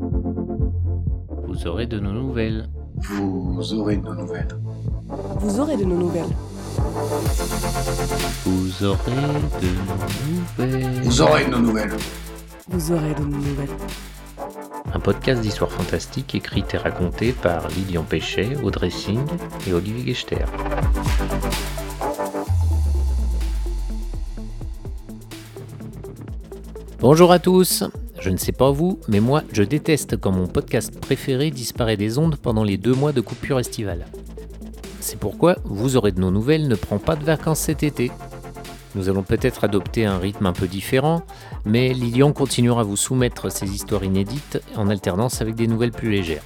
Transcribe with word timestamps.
Vous 0.00 1.66
aurez 1.66 1.86
de 1.86 1.98
nos 1.98 2.12
nouvelles. 2.12 2.70
Vous 2.96 3.74
aurez 3.74 3.96
de 3.96 4.02
nos 4.02 4.14
nouvelles. 4.14 4.48
Vous 5.40 5.60
aurez 5.60 5.76
de 5.76 5.84
nos 5.84 5.96
nouvelles. 5.96 6.24
Vous 8.46 8.84
aurez 8.84 9.12
de 9.12 9.20
nos 9.20 10.70
nouvelles. 10.70 11.02
Vous 11.04 11.20
aurez 11.20 11.44
de 11.44 11.50
nos 11.50 11.58
nouvelles. 11.58 11.96
Vous 12.68 12.92
aurez 12.92 13.14
de 13.14 13.20
nos 13.20 13.36
nouvelles. 13.36 13.76
Un 14.94 15.00
podcast 15.00 15.42
d'histoire 15.42 15.70
fantastique 15.70 16.34
écrit 16.34 16.64
et 16.72 16.76
raconté 16.78 17.32
par 17.32 17.68
Lilian 17.68 18.02
Péchet, 18.02 18.56
Audrey 18.62 18.90
Singh 18.90 19.26
et 19.66 19.74
Olivier 19.74 20.14
Gechter. 20.14 20.46
Bonjour 27.00 27.32
à 27.32 27.38
tous 27.38 27.84
Je 28.20 28.28
ne 28.28 28.36
sais 28.36 28.52
pas 28.52 28.70
vous, 28.70 29.00
mais 29.08 29.20
moi 29.20 29.42
je 29.50 29.62
déteste 29.62 30.18
quand 30.18 30.30
mon 30.30 30.46
podcast 30.46 31.00
préféré 31.00 31.50
disparaît 31.50 31.96
des 31.96 32.18
ondes 32.18 32.36
pendant 32.36 32.64
les 32.64 32.76
deux 32.76 32.94
mois 32.94 33.12
de 33.12 33.22
coupure 33.22 33.58
estivale. 33.58 34.04
C'est 35.00 35.18
pourquoi 35.18 35.56
Vous 35.64 35.96
aurez 35.96 36.12
de 36.12 36.20
nos 36.20 36.30
nouvelles 36.30 36.68
ne 36.68 36.74
prend 36.74 36.98
pas 36.98 37.16
de 37.16 37.24
vacances 37.24 37.60
cet 37.60 37.82
été. 37.82 38.10
Nous 38.94 39.08
allons 39.08 39.22
peut-être 39.22 39.64
adopter 39.64 40.04
un 40.04 40.18
rythme 40.18 40.44
un 40.44 40.52
peu 40.52 40.66
différent, 40.66 41.22
mais 41.64 41.94
Lilian 41.94 42.32
continuera 42.32 42.82
à 42.82 42.84
vous 42.84 42.98
soumettre 42.98 43.50
ses 43.50 43.66
histoires 43.66 44.04
inédites 44.04 44.60
en 44.76 44.90
alternance 44.90 45.40
avec 45.40 45.54
des 45.54 45.66
nouvelles 45.66 45.92
plus 45.92 46.10
légères. 46.10 46.44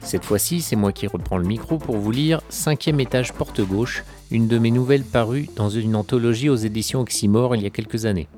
Cette 0.00 0.24
fois-ci, 0.24 0.60
c'est 0.60 0.76
moi 0.76 0.92
qui 0.92 1.06
reprends 1.06 1.38
le 1.38 1.46
micro 1.46 1.78
pour 1.78 1.98
vous 1.98 2.10
lire 2.10 2.40
Cinquième 2.48 2.98
étage 2.98 3.32
porte 3.32 3.60
gauche, 3.60 4.04
une 4.32 4.48
de 4.48 4.58
mes 4.58 4.72
nouvelles 4.72 5.04
parues 5.04 5.48
dans 5.54 5.70
une 5.70 5.94
anthologie 5.94 6.48
aux 6.48 6.56
éditions 6.56 7.00
Oxymore 7.00 7.54
il 7.54 7.62
y 7.62 7.66
a 7.66 7.70
quelques 7.70 8.06
années. 8.06 8.28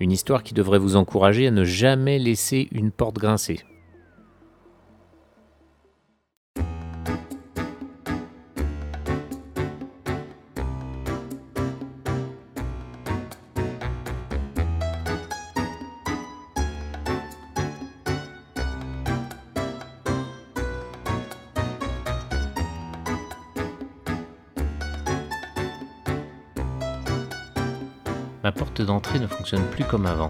Une 0.00 0.12
histoire 0.12 0.42
qui 0.42 0.54
devrait 0.54 0.78
vous 0.78 0.96
encourager 0.96 1.46
à 1.46 1.50
ne 1.50 1.62
jamais 1.62 2.18
laisser 2.18 2.68
une 2.72 2.90
porte 2.90 3.16
grincer. 3.16 3.60
Ma 28.50 28.56
porte 28.56 28.82
d'entrée 28.82 29.20
ne 29.20 29.28
fonctionne 29.28 29.64
plus 29.66 29.84
comme 29.84 30.06
avant. 30.06 30.28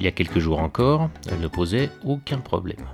Il 0.00 0.06
y 0.06 0.08
a 0.08 0.10
quelques 0.10 0.38
jours 0.38 0.58
encore, 0.58 1.10
elle 1.30 1.38
ne 1.38 1.46
posait 1.46 1.90
aucun 2.02 2.38
problème. 2.38 2.86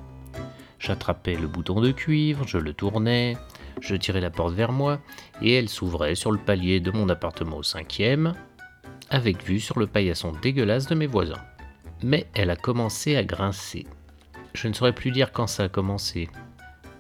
J'attrapais 0.81 1.37
le 1.37 1.47
bouton 1.47 1.81
de 1.81 1.93
cuivre, 1.93 2.45
je 2.49 2.59
le 2.59 2.73
tournais, 2.73 3.37
je 3.81 3.95
tirais 3.95 4.21
la 4.21 4.31
porte 4.31 4.53
vers 4.53 4.73
moi, 4.73 4.99
et 5.43 5.55
elle 5.55 5.69
s'ouvrait 5.69 6.17
sur 6.17 6.33
le 6.33 6.39
palier 6.39 6.81
de 6.81 6.91
mon 6.91 7.09
appartement 7.09 7.59
au 7.59 7.63
cinquième, 7.63 8.35
avec 9.11 9.45
vue 9.45 9.61
sur 9.61 9.79
le 9.79 9.87
paillasson 9.87 10.33
dégueulasse 10.43 10.89
de 10.89 10.97
mes 10.97 11.07
voisins. 11.07 11.45
Mais 12.03 12.27
elle 12.35 12.51
a 12.51 12.57
commencé 12.57 13.15
à 13.15 13.23
grincer. 13.23 13.87
Je 14.55 14.67
ne 14.67 14.73
saurais 14.73 14.93
plus 14.93 15.13
dire 15.13 15.31
quand 15.31 15.47
ça 15.47 15.65
a 15.65 15.69
commencé. 15.69 16.29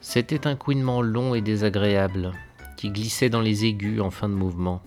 C'était 0.00 0.46
un 0.46 0.54
couinement 0.54 1.02
long 1.02 1.34
et 1.34 1.40
désagréable, 1.40 2.30
qui 2.76 2.90
glissait 2.90 3.30
dans 3.30 3.40
les 3.40 3.64
aigus 3.64 4.00
en 4.00 4.12
fin 4.12 4.28
de 4.28 4.34
mouvement. 4.34 4.80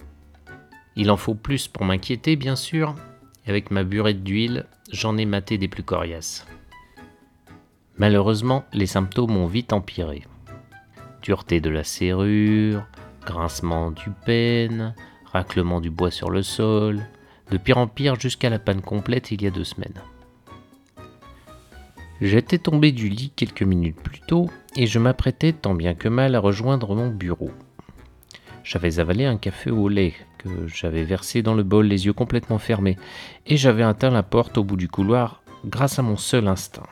Il 0.96 1.10
en 1.10 1.18
faut 1.18 1.36
plus 1.36 1.68
pour 1.68 1.86
m'inquiéter, 1.86 2.36
bien 2.36 2.56
sûr, 2.56 2.96
et 3.46 3.50
avec 3.50 3.72
ma 3.72 3.84
burette 3.84 4.24
d'huile, 4.24 4.66
j'en 4.92 5.18
ai 5.18 5.26
maté 5.26 5.58
des 5.58 5.68
plus 5.68 5.84
coriaces. 5.84 6.46
Malheureusement, 7.98 8.66
les 8.74 8.88
symptômes 8.88 9.38
ont 9.38 9.48
vite 9.48 9.74
empiré. 9.74 10.24
Dureté 11.22 11.62
de 11.62 11.70
la 11.70 11.84
serrure, 11.84 12.86
grincement 13.26 13.92
du 13.92 14.10
pêne, 14.26 14.96
raclement 15.26 15.80
du 15.80 15.92
bois 15.92 16.12
sur 16.12 16.30
le 16.30 16.42
sol, 16.42 17.02
de 17.52 17.58
pire 17.58 17.78
en 17.78 17.88
pire 17.88 18.20
jusqu'à 18.20 18.50
la 18.50 18.60
panne 18.60 18.82
complète 18.82 19.32
il 19.32 19.42
y 19.42 19.48
a 19.48 19.52
deux 19.52 19.64
semaines. 19.64 20.02
J'étais 22.22 22.60
tombé 22.60 22.92
du 22.92 23.10
lit 23.10 23.32
quelques 23.36 23.64
minutes 23.64 24.00
plus 24.02 24.20
tôt 24.20 24.50
et 24.76 24.88
je 24.88 25.00
m'apprêtais 25.00 25.54
tant 25.54 25.74
bien 25.74 25.96
que 25.96 26.08
mal 26.08 26.36
à 26.36 26.40
rejoindre 26.40 26.96
mon 26.96 27.10
bureau. 27.10 27.52
J'avais 28.64 29.00
avalé 29.00 29.26
un 29.26 29.38
café 29.38 29.72
au 29.72 29.90
lait 29.90 30.14
j'avais 30.68 31.04
versé 31.04 31.42
dans 31.42 31.54
le 31.54 31.64
bol 31.64 31.86
les 31.86 32.06
yeux 32.06 32.14
complètement 32.14 32.58
fermés, 32.58 32.98
et 33.46 33.58
j'avais 33.58 33.84
atteint 33.84 34.10
la 34.10 34.24
porte 34.24 34.58
au 34.58 34.64
bout 34.64 34.78
du 34.78 34.88
couloir 34.88 35.42
grâce 35.66 36.00
à 36.00 36.02
mon 36.02 36.18
seul 36.18 36.48
instinct. 36.48 36.88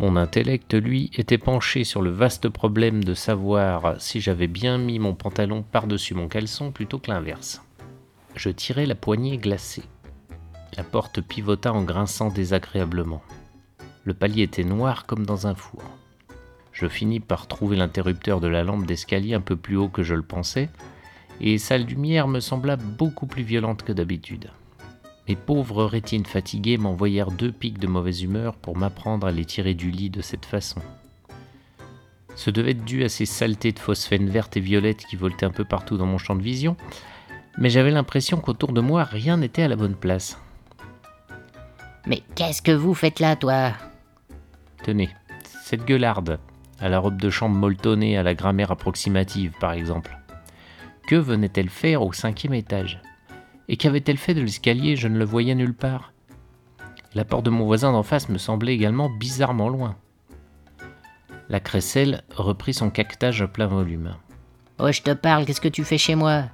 Mon 0.00 0.16
intellect, 0.16 0.74
lui, 0.74 1.10
était 1.14 1.38
penché 1.38 1.84
sur 1.84 2.02
le 2.02 2.10
vaste 2.10 2.48
problème 2.48 3.04
de 3.04 3.14
savoir 3.14 4.00
si 4.00 4.20
j'avais 4.20 4.48
bien 4.48 4.76
mis 4.76 4.98
mon 4.98 5.14
pantalon 5.14 5.62
par-dessus 5.62 6.14
mon 6.14 6.26
caleçon 6.26 6.72
plutôt 6.72 6.98
que 6.98 7.10
l'inverse. 7.10 7.62
Je 8.34 8.50
tirai 8.50 8.86
la 8.86 8.96
poignée 8.96 9.38
glacée. 9.38 9.84
La 10.76 10.82
porte 10.82 11.20
pivota 11.20 11.72
en 11.72 11.84
grinçant 11.84 12.30
désagréablement. 12.30 13.22
Le 14.02 14.14
palier 14.14 14.42
était 14.42 14.64
noir 14.64 15.06
comme 15.06 15.24
dans 15.24 15.46
un 15.46 15.54
four. 15.54 15.84
Je 16.72 16.88
finis 16.88 17.20
par 17.20 17.46
trouver 17.46 17.76
l'interrupteur 17.76 18.40
de 18.40 18.48
la 18.48 18.64
lampe 18.64 18.86
d'escalier 18.86 19.34
un 19.34 19.40
peu 19.40 19.54
plus 19.54 19.76
haut 19.76 19.88
que 19.88 20.02
je 20.02 20.14
le 20.14 20.22
pensais, 20.22 20.68
et 21.40 21.58
sa 21.58 21.78
lumière 21.78 22.28
me 22.28 22.40
sembla 22.40 22.76
beaucoup 22.76 23.26
plus 23.26 23.42
violente 23.42 23.82
que 23.82 23.92
d'habitude. 23.92 24.50
Mes 25.28 25.36
pauvres 25.36 25.84
rétines 25.84 26.26
fatiguées 26.26 26.76
m'envoyèrent 26.76 27.30
deux 27.30 27.50
pics 27.50 27.78
de 27.78 27.86
mauvaise 27.86 28.22
humeur 28.22 28.54
pour 28.56 28.76
m'apprendre 28.76 29.26
à 29.26 29.32
les 29.32 29.44
tirer 29.44 29.74
du 29.74 29.90
lit 29.90 30.10
de 30.10 30.20
cette 30.20 30.44
façon. 30.44 30.80
Ce 32.36 32.50
devait 32.50 32.72
être 32.72 32.84
dû 32.84 33.04
à 33.04 33.08
ces 33.08 33.26
saletés 33.26 33.72
de 33.72 33.78
phosphène 33.78 34.28
verte 34.28 34.56
et 34.56 34.60
violette 34.60 35.06
qui 35.06 35.16
voltaient 35.16 35.46
un 35.46 35.50
peu 35.50 35.64
partout 35.64 35.96
dans 35.96 36.06
mon 36.06 36.18
champ 36.18 36.34
de 36.34 36.42
vision, 36.42 36.76
mais 37.56 37.70
j'avais 37.70 37.90
l'impression 37.90 38.38
qu'autour 38.38 38.72
de 38.72 38.80
moi 38.80 39.04
rien 39.04 39.36
n'était 39.36 39.62
à 39.62 39.68
la 39.68 39.76
bonne 39.76 39.94
place. 39.94 40.38
Mais 42.06 42.22
qu'est-ce 42.34 42.60
que 42.60 42.72
vous 42.72 42.92
faites 42.92 43.20
là, 43.20 43.36
toi? 43.36 43.72
Tenez, 44.82 45.08
cette 45.62 45.86
gueularde, 45.86 46.38
à 46.80 46.88
la 46.90 46.98
robe 46.98 47.16
de 47.16 47.30
chambre 47.30 47.56
molletonnée 47.56 48.18
à 48.18 48.22
la 48.22 48.34
grammaire 48.34 48.72
approximative 48.72 49.52
par 49.58 49.72
exemple. 49.72 50.18
Que 51.06 51.16
venait-elle 51.16 51.70
faire 51.70 52.02
au 52.02 52.12
cinquième 52.12 52.54
étage? 52.54 53.00
Et 53.68 53.76
qu'avait-elle 53.76 54.18
fait 54.18 54.34
de 54.34 54.40
l'escalier? 54.40 54.96
Je 54.96 55.08
ne 55.08 55.18
le 55.18 55.24
voyais 55.24 55.54
nulle 55.54 55.74
part. 55.74 56.12
La 57.14 57.24
porte 57.24 57.44
de 57.44 57.50
mon 57.50 57.64
voisin 57.64 57.92
d'en 57.92 58.02
face 58.02 58.28
me 58.28 58.38
semblait 58.38 58.74
également 58.74 59.08
bizarrement 59.08 59.68
loin. 59.68 59.96
La 61.48 61.60
crécelle 61.60 62.22
reprit 62.34 62.74
son 62.74 62.90
caquetage 62.90 63.42
à 63.42 63.48
plein 63.48 63.66
volume. 63.66 64.16
Oh, 64.78 64.90
je 64.90 65.02
te 65.02 65.12
parle, 65.12 65.44
qu'est-ce 65.44 65.60
que 65.60 65.68
tu 65.68 65.84
fais 65.84 65.98
chez 65.98 66.14
moi? 66.14 66.44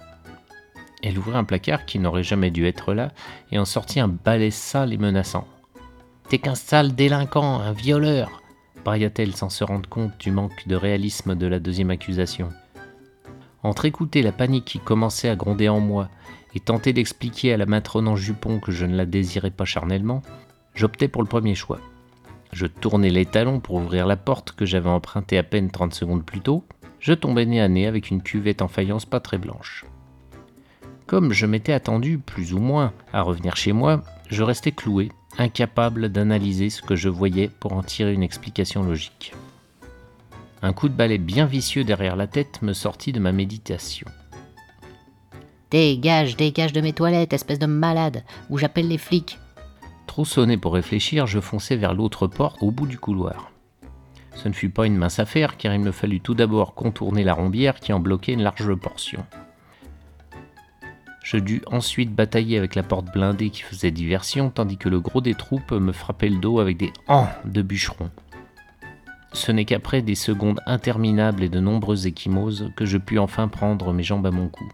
Elle 1.02 1.18
ouvrit 1.18 1.36
un 1.36 1.44
placard 1.44 1.86
qui 1.86 1.98
n'aurait 1.98 2.22
jamais 2.22 2.50
dû 2.50 2.66
être 2.66 2.92
là 2.92 3.12
et 3.52 3.58
en 3.58 3.64
sortit 3.64 4.00
un 4.00 4.08
balai 4.08 4.50
sale 4.50 4.92
et 4.92 4.98
menaçant. 4.98 5.46
T'es 6.28 6.38
qu'un 6.38 6.54
sale 6.54 6.94
délinquant, 6.94 7.60
un 7.60 7.72
violeur 7.72 8.40
brailla-t-elle 8.84 9.36
sans 9.36 9.50
se 9.50 9.64
rendre 9.64 9.88
compte 9.88 10.18
du 10.18 10.30
manque 10.30 10.66
de 10.66 10.74
réalisme 10.74 11.34
de 11.34 11.46
la 11.46 11.58
deuxième 11.58 11.90
accusation. 11.90 12.48
Entre 13.62 13.84
écouter 13.84 14.22
la 14.22 14.32
panique 14.32 14.64
qui 14.64 14.78
commençait 14.78 15.28
à 15.28 15.36
gronder 15.36 15.68
en 15.68 15.80
moi 15.80 16.08
et 16.54 16.60
tenter 16.60 16.92
d'expliquer 16.92 17.52
à 17.52 17.56
la 17.56 17.66
matrone 17.66 18.08
en 18.08 18.16
jupon 18.16 18.58
que 18.58 18.72
je 18.72 18.86
ne 18.86 18.96
la 18.96 19.06
désirais 19.06 19.50
pas 19.50 19.64
charnellement, 19.64 20.22
j'optais 20.74 21.08
pour 21.08 21.22
le 21.22 21.28
premier 21.28 21.54
choix. 21.54 21.80
Je 22.52 22.66
tournai 22.66 23.10
les 23.10 23.26
talons 23.26 23.60
pour 23.60 23.76
ouvrir 23.76 24.06
la 24.06 24.16
porte 24.16 24.52
que 24.52 24.66
j'avais 24.66 24.88
empruntée 24.88 25.38
à 25.38 25.42
peine 25.42 25.70
30 25.70 25.94
secondes 25.94 26.24
plus 26.24 26.40
tôt, 26.40 26.64
je 26.98 27.12
tombais 27.12 27.46
nez 27.46 27.60
à 27.60 27.68
nez 27.68 27.86
avec 27.86 28.10
une 28.10 28.22
cuvette 28.22 28.62
en 28.62 28.68
faïence 28.68 29.06
pas 29.06 29.20
très 29.20 29.38
blanche. 29.38 29.84
Comme 31.06 31.32
je 31.32 31.46
m'étais 31.46 31.72
attendu, 31.72 32.18
plus 32.18 32.54
ou 32.54 32.58
moins, 32.58 32.92
à 33.12 33.22
revenir 33.22 33.56
chez 33.56 33.72
moi, 33.72 34.02
je 34.28 34.42
restais 34.42 34.72
cloué, 34.72 35.10
incapable 35.38 36.08
d'analyser 36.08 36.70
ce 36.70 36.82
que 36.82 36.96
je 36.96 37.08
voyais 37.08 37.48
pour 37.48 37.72
en 37.72 37.82
tirer 37.82 38.12
une 38.12 38.22
explication 38.22 38.82
logique. 38.82 39.32
Un 40.62 40.72
coup 40.72 40.88
de 40.88 40.94
balai 40.94 41.18
bien 41.18 41.46
vicieux 41.46 41.84
derrière 41.84 42.16
la 42.16 42.26
tête 42.26 42.60
me 42.60 42.74
sortit 42.74 43.12
de 43.12 43.20
ma 43.20 43.32
méditation. 43.32 44.06
Dégage, 45.70 46.36
dégage 46.36 46.72
de 46.72 46.80
mes 46.80 46.92
toilettes, 46.92 47.32
espèce 47.32 47.58
de 47.58 47.66
malade, 47.66 48.24
ou 48.50 48.58
j'appelle 48.58 48.88
les 48.88 48.98
flics. 48.98 49.38
Trop 50.06 50.24
sonné 50.24 50.56
pour 50.56 50.74
réfléchir, 50.74 51.26
je 51.26 51.40
fonçai 51.40 51.76
vers 51.76 51.94
l'autre 51.94 52.26
porte 52.26 52.62
au 52.62 52.72
bout 52.72 52.86
du 52.86 52.98
couloir. 52.98 53.52
Ce 54.34 54.48
ne 54.48 54.52
fut 54.52 54.70
pas 54.70 54.86
une 54.86 54.96
mince 54.96 55.18
affaire 55.18 55.56
car 55.56 55.74
il 55.74 55.80
me 55.80 55.92
fallut 55.92 56.20
tout 56.20 56.34
d'abord 56.34 56.74
contourner 56.74 57.24
la 57.24 57.34
rombière 57.34 57.78
qui 57.80 57.92
en 57.92 58.00
bloquait 58.00 58.32
une 58.32 58.42
large 58.42 58.74
portion. 58.74 59.24
Je 61.22 61.36
dus 61.36 61.62
ensuite 61.66 62.12
batailler 62.14 62.58
avec 62.58 62.74
la 62.74 62.82
porte 62.82 63.12
blindée 63.12 63.50
qui 63.50 63.62
faisait 63.62 63.90
diversion 63.90 64.50
tandis 64.50 64.78
que 64.78 64.88
le 64.88 65.00
gros 65.00 65.20
des 65.20 65.34
troupes 65.34 65.72
me 65.72 65.92
frappait 65.92 66.28
le 66.28 66.38
dos 66.38 66.58
avec 66.58 66.76
des 66.76 66.92
ans 67.06 67.28
de 67.44 67.62
bûcherons 67.62 68.10
ce 69.32 69.52
n'est 69.52 69.64
qu'après 69.64 70.02
des 70.02 70.14
secondes 70.14 70.60
interminables 70.66 71.42
et 71.42 71.48
de 71.48 71.60
nombreuses 71.60 72.06
échymoses 72.06 72.70
que 72.76 72.84
je 72.84 72.98
pus 72.98 73.18
enfin 73.18 73.48
prendre 73.48 73.92
mes 73.92 74.02
jambes 74.02 74.26
à 74.26 74.30
mon 74.30 74.48
cou. 74.48 74.68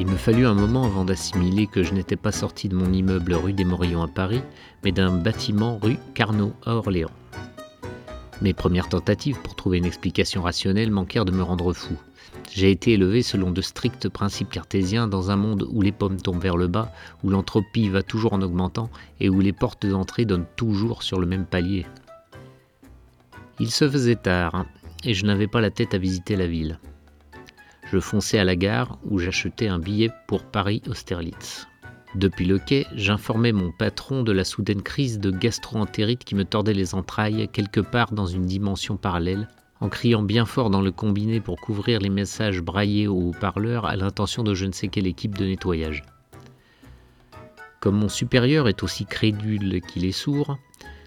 Il 0.00 0.06
me 0.06 0.16
fallut 0.16 0.46
un 0.46 0.54
moment 0.54 0.84
avant 0.84 1.04
d'assimiler 1.04 1.66
que 1.66 1.82
je 1.82 1.92
n'étais 1.92 2.14
pas 2.14 2.30
sorti 2.30 2.68
de 2.68 2.76
mon 2.76 2.92
immeuble 2.92 3.34
rue 3.34 3.52
des 3.52 3.64
Morillons 3.64 4.02
à 4.02 4.08
Paris, 4.08 4.42
mais 4.84 4.92
d'un 4.92 5.10
bâtiment 5.10 5.78
rue 5.82 5.98
Carnot 6.14 6.52
à 6.64 6.74
Orléans. 6.74 7.10
Mes 8.40 8.52
premières 8.52 8.88
tentatives 8.88 9.40
pour 9.40 9.56
trouver 9.56 9.78
une 9.78 9.84
explication 9.84 10.42
rationnelle 10.42 10.92
manquèrent 10.92 11.24
de 11.24 11.32
me 11.32 11.42
rendre 11.42 11.72
fou. 11.72 11.96
J'ai 12.52 12.70
été 12.70 12.92
élevé 12.92 13.22
selon 13.22 13.50
de 13.50 13.60
stricts 13.60 14.08
principes 14.08 14.50
cartésiens 14.50 15.08
dans 15.08 15.32
un 15.32 15.36
monde 15.36 15.66
où 15.70 15.82
les 15.82 15.92
pommes 15.92 16.20
tombent 16.20 16.40
vers 16.40 16.56
le 16.56 16.68
bas, 16.68 16.92
où 17.24 17.30
l'entropie 17.30 17.88
va 17.88 18.02
toujours 18.02 18.32
en 18.32 18.42
augmentant 18.42 18.90
et 19.18 19.28
où 19.28 19.40
les 19.40 19.52
portes 19.52 19.86
d'entrée 19.86 20.24
donnent 20.24 20.46
toujours 20.56 21.02
sur 21.02 21.18
le 21.18 21.26
même 21.26 21.46
palier. 21.46 21.84
Il 23.58 23.72
se 23.72 23.88
faisait 23.88 24.16
tard 24.16 24.54
hein, 24.54 24.66
et 25.02 25.14
je 25.14 25.26
n'avais 25.26 25.48
pas 25.48 25.60
la 25.60 25.70
tête 25.70 25.94
à 25.94 25.98
visiter 25.98 26.36
la 26.36 26.46
ville. 26.46 26.78
Je 27.90 27.98
fonçais 27.98 28.38
à 28.38 28.44
la 28.44 28.54
gare 28.54 28.98
où 29.04 29.18
j'achetais 29.18 29.66
un 29.66 29.80
billet 29.80 30.10
pour 30.28 30.44
Paris-Austerlitz. 30.44 31.66
Depuis 32.18 32.46
le 32.46 32.58
quai, 32.58 32.84
j'informais 32.96 33.52
mon 33.52 33.70
patron 33.70 34.24
de 34.24 34.32
la 34.32 34.42
soudaine 34.42 34.82
crise 34.82 35.20
de 35.20 35.30
gastro-entérite 35.30 36.24
qui 36.24 36.34
me 36.34 36.44
tordait 36.44 36.74
les 36.74 36.96
entrailles 36.96 37.48
quelque 37.52 37.78
part 37.78 38.10
dans 38.10 38.26
une 38.26 38.44
dimension 38.44 38.96
parallèle, 38.96 39.48
en 39.78 39.88
criant 39.88 40.24
bien 40.24 40.44
fort 40.44 40.68
dans 40.68 40.80
le 40.80 40.90
combiné 40.90 41.38
pour 41.38 41.60
couvrir 41.60 42.00
les 42.00 42.08
messages 42.08 42.60
braillés 42.60 43.06
au 43.06 43.28
haut-parleur 43.28 43.86
à 43.86 43.94
l'intention 43.94 44.42
de 44.42 44.52
je 44.52 44.66
ne 44.66 44.72
sais 44.72 44.88
quelle 44.88 45.06
équipe 45.06 45.38
de 45.38 45.44
nettoyage. 45.44 46.02
Comme 47.78 47.94
mon 47.94 48.08
supérieur 48.08 48.66
est 48.66 48.82
aussi 48.82 49.06
crédule 49.06 49.80
qu'il 49.82 50.04
est 50.04 50.10
sourd, 50.10 50.58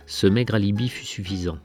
ce 0.05 0.27
maigre 0.27 0.55
alibi 0.55 0.87
fut 0.87 1.03
suffisant. 1.03 1.57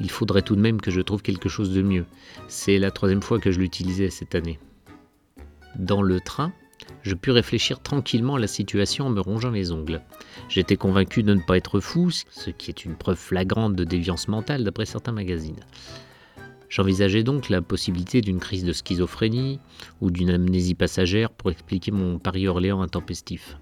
Il 0.00 0.10
faudrait 0.10 0.40
tout 0.40 0.56
de 0.56 0.62
même 0.62 0.80
que 0.80 0.90
je 0.90 1.02
trouve 1.02 1.20
quelque 1.20 1.50
chose 1.50 1.74
de 1.74 1.82
mieux. 1.82 2.06
C'est 2.48 2.78
la 2.78 2.90
troisième 2.90 3.20
fois 3.20 3.38
que 3.38 3.52
je 3.52 3.60
l'utilisais 3.60 4.08
cette 4.08 4.34
année. 4.34 4.58
Dans 5.76 6.00
le 6.00 6.20
train, 6.20 6.54
je 7.02 7.14
pus 7.14 7.30
réfléchir 7.30 7.80
tranquillement 7.80 8.36
à 8.36 8.38
la 8.38 8.46
situation 8.46 9.06
en 9.06 9.10
me 9.10 9.20
rongeant 9.20 9.50
les 9.50 9.72
ongles. 9.72 10.02
J'étais 10.48 10.76
convaincu 10.76 11.22
de 11.22 11.34
ne 11.34 11.42
pas 11.42 11.56
être 11.56 11.80
fou, 11.80 12.10
ce 12.10 12.50
qui 12.50 12.70
est 12.70 12.84
une 12.84 12.94
preuve 12.94 13.18
flagrante 13.18 13.74
de 13.74 13.84
déviance 13.84 14.28
mentale 14.28 14.64
d'après 14.64 14.86
certains 14.86 15.12
magazines. 15.12 15.60
J'envisageais 16.68 17.22
donc 17.22 17.50
la 17.50 17.60
possibilité 17.60 18.22
d'une 18.22 18.40
crise 18.40 18.64
de 18.64 18.72
schizophrénie 18.72 19.60
ou 20.00 20.10
d'une 20.10 20.30
amnésie 20.30 20.74
passagère 20.74 21.30
pour 21.30 21.50
expliquer 21.50 21.90
mon 21.90 22.18
Paris-Orléans 22.18 22.80
intempestif. 22.80 23.58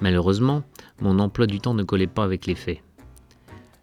Malheureusement, 0.00 0.62
mon 1.00 1.18
emploi 1.18 1.46
du 1.46 1.60
temps 1.60 1.74
ne 1.74 1.82
collait 1.82 2.06
pas 2.06 2.24
avec 2.24 2.46
les 2.46 2.54
faits. 2.54 2.80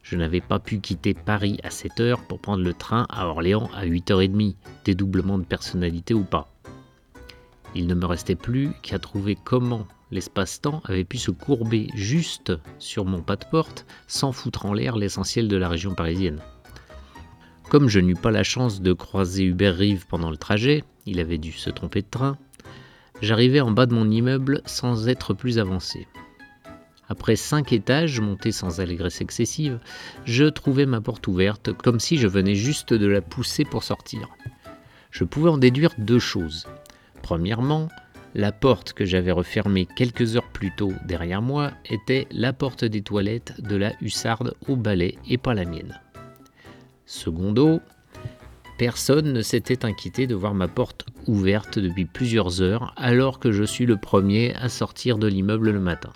Je 0.01 0.17
n'avais 0.17 0.41
pas 0.41 0.59
pu 0.59 0.79
quitter 0.79 1.13
Paris 1.13 1.59
à 1.63 1.69
7 1.69 1.99
heures 1.99 2.27
pour 2.27 2.39
prendre 2.39 2.63
le 2.63 2.73
train 2.73 3.05
à 3.09 3.27
Orléans 3.27 3.69
à 3.75 3.85
8h30, 3.85 4.55
dédoublement 4.85 5.37
de 5.37 5.45
personnalité 5.45 6.13
ou 6.13 6.23
pas. 6.23 6.50
Il 7.73 7.87
ne 7.87 7.95
me 7.95 8.05
restait 8.05 8.35
plus 8.35 8.71
qu'à 8.81 8.99
trouver 8.99 9.37
comment 9.41 9.87
l'espace-temps 10.11 10.81
avait 10.85 11.05
pu 11.05 11.17
se 11.17 11.31
courber 11.31 11.87
juste 11.95 12.51
sur 12.79 13.05
mon 13.05 13.21
pas 13.21 13.37
de 13.37 13.45
porte 13.45 13.85
sans 14.07 14.31
foutre 14.31 14.65
en 14.65 14.73
l'air 14.73 14.97
l'essentiel 14.97 15.47
de 15.47 15.57
la 15.57 15.69
région 15.69 15.95
parisienne. 15.95 16.41
Comme 17.69 17.87
je 17.87 18.01
n'eus 18.01 18.15
pas 18.15 18.31
la 18.31 18.43
chance 18.43 18.81
de 18.81 18.91
croiser 18.91 19.45
Hubert 19.45 19.75
Rive 19.75 20.05
pendant 20.07 20.29
le 20.29 20.37
trajet, 20.37 20.83
il 21.05 21.19
avait 21.21 21.37
dû 21.37 21.53
se 21.53 21.69
tromper 21.69 22.01
de 22.01 22.09
train, 22.09 22.37
j'arrivais 23.21 23.61
en 23.61 23.71
bas 23.71 23.85
de 23.85 23.93
mon 23.93 24.09
immeuble 24.09 24.61
sans 24.65 25.07
être 25.07 25.33
plus 25.33 25.57
avancé. 25.57 26.07
Après 27.07 27.35
cinq 27.35 27.73
étages, 27.73 28.19
montés 28.19 28.51
sans 28.51 28.79
allégresse 28.79 29.21
excessive, 29.21 29.79
je 30.25 30.45
trouvais 30.45 30.85
ma 30.85 31.01
porte 31.01 31.27
ouverte, 31.27 31.73
comme 31.73 31.99
si 31.99 32.17
je 32.17 32.27
venais 32.27 32.55
juste 32.55 32.93
de 32.93 33.07
la 33.07 33.21
pousser 33.21 33.65
pour 33.65 33.83
sortir. 33.83 34.29
Je 35.09 35.25
pouvais 35.25 35.49
en 35.49 35.57
déduire 35.57 35.91
deux 35.97 36.19
choses. 36.19 36.67
Premièrement, 37.21 37.89
la 38.33 38.51
porte 38.51 38.93
que 38.93 39.05
j'avais 39.05 39.31
refermée 39.31 39.85
quelques 39.85 40.35
heures 40.35 40.49
plus 40.53 40.73
tôt 40.75 40.93
derrière 41.05 41.41
moi 41.41 41.71
était 41.89 42.27
la 42.31 42.53
porte 42.53 42.85
des 42.85 43.01
toilettes 43.01 43.59
de 43.61 43.75
la 43.75 43.93
hussarde 44.01 44.55
au 44.67 44.75
balai 44.75 45.17
et 45.27 45.37
pas 45.37 45.53
la 45.53 45.65
mienne. 45.65 45.99
Secondo, 47.05 47.81
personne 48.77 49.33
ne 49.33 49.41
s'était 49.41 49.85
inquiété 49.85 50.27
de 50.27 50.35
voir 50.35 50.53
ma 50.53 50.69
porte 50.69 51.05
ouverte 51.27 51.77
depuis 51.77 52.05
plusieurs 52.05 52.61
heures 52.61 52.93
alors 52.95 53.39
que 53.39 53.51
je 53.51 53.63
suis 53.63 53.85
le 53.85 53.97
premier 53.97 54.55
à 54.55 54.69
sortir 54.69 55.17
de 55.17 55.27
l'immeuble 55.27 55.71
le 55.71 55.79
matin. 55.79 56.13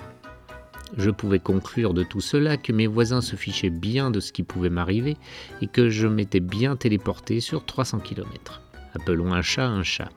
Je 0.98 1.10
pouvais 1.10 1.40
conclure 1.40 1.94
de 1.94 2.04
tout 2.04 2.22
cela 2.22 2.56
que 2.56 2.72
mes 2.72 2.88
voisins 2.88 3.22
se 3.22 3.36
fichaient 3.36 3.69
bien 3.69 4.10
de 4.10 4.22
ce 4.22 4.31
qui 4.31 4.44
pouvait 4.44 4.69
m'arriver 4.69 5.18
et 5.62 5.68
que 5.68 5.90
je 5.90 6.07
m'étais 6.07 6.40
bien 6.40 6.78
téléporté 6.78 7.42
sur 7.42 7.66
300 7.66 8.00
km. 8.00 8.62
Appelons 8.94 9.34
un 9.34 9.42
chat 9.42 9.68
un 9.68 9.84
chat. 9.84 10.10